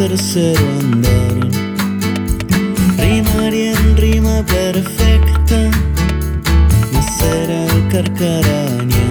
tercero 0.00 0.64
andar. 0.80 1.36
Rimaría 2.96 3.72
en 3.72 3.96
rima 3.98 4.42
perfecta, 4.46 5.70
nacer 6.90 7.50
al 7.52 7.88
carcaraña. 7.88 9.06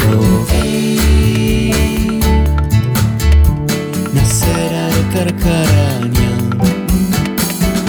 Lo 0.00 0.20
vi, 0.48 1.70
nacer 4.14 4.72
al 4.86 4.98
carcaraña. 5.12 6.32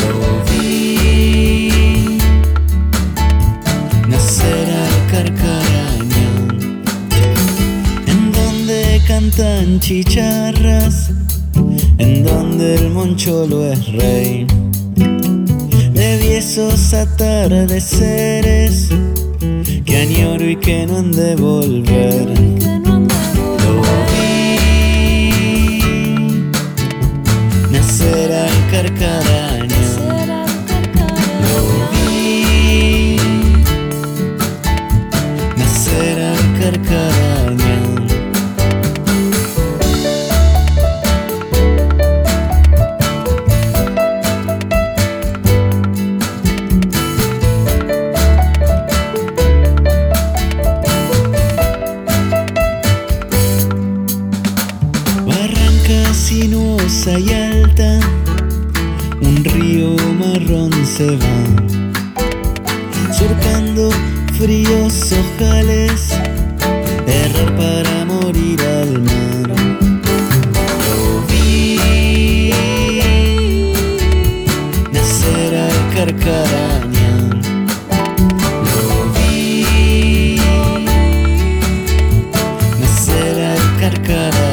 Lo 0.04 0.44
vi, 0.50 2.18
nacer 4.10 4.68
al 4.84 4.98
carcaraña. 5.14 6.30
En 8.06 8.32
donde 8.34 9.02
cantan 9.08 9.80
chicharras, 9.80 11.10
en 11.98 12.24
donde 12.24 12.76
el 12.76 12.90
moncholo 12.90 13.72
es 13.72 13.92
rey. 13.94 14.46
De 15.94 16.38
esos 16.38 16.94
atardeceres 16.94 18.90
que 19.86 19.98
añoro 19.98 20.48
y 20.50 20.56
que 20.56 20.86
no 20.86 20.98
han 20.98 21.12
de 21.12 21.36
volver. 21.36 22.28
Lo 23.64 23.82
vi 24.12 24.60
nacer 27.72 28.32
al 28.32 28.72
carcaraña. 28.72 29.68
Lo 31.42 31.58
vi 31.92 33.18
nacer 35.58 36.20
al 36.20 36.60
carcaraña. 36.60 37.17
Sinuosa 56.18 57.20
y 57.20 57.32
alta, 57.32 58.00
un 59.22 59.44
río 59.44 59.96
marrón 60.20 60.72
se 60.84 61.16
va, 61.16 61.40
surcando 63.14 63.92
fríos 64.38 65.14
ojales, 65.14 66.10
errar 67.06 67.56
para 67.56 68.06
morir 68.06 68.60
al 68.62 69.02
mar. 69.04 69.48
Lo 70.90 71.22
vi 71.28 72.52
nacer 74.92 75.56
al 75.56 75.80
carcaraña. 75.96 77.14
Lo 78.66 78.90
vi 79.14 80.40
nacer 82.80 83.38
al 83.46 83.80
carcaraña. 83.80 84.47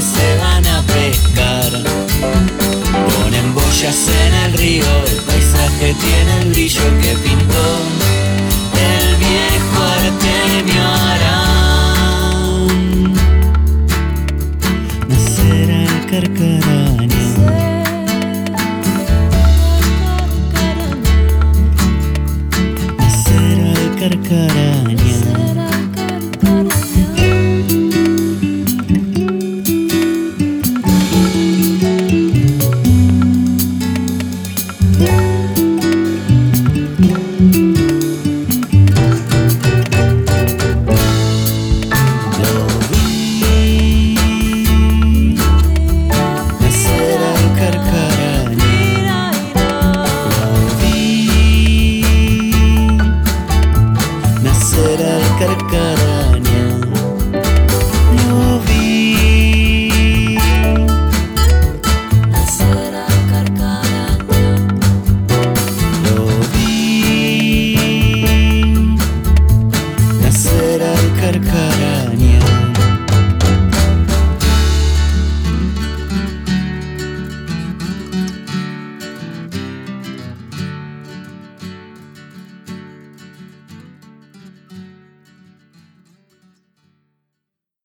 Se 0.00 0.36
van 0.38 0.66
a 0.66 0.82
pescar. 0.82 1.72
Ponen 3.14 3.54
boyas 3.54 4.08
en 4.08 4.34
el 4.34 4.52
río, 4.58 4.84
el 5.06 5.22
paisaje 5.22 5.95
será 54.76 55.16
el 55.16 55.38
carcano. 55.38 56.05